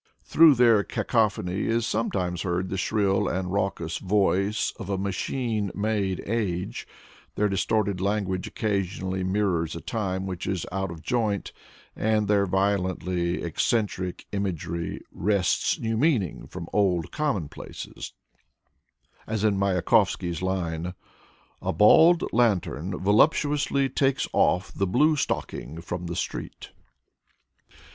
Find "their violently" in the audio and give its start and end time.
12.27-13.43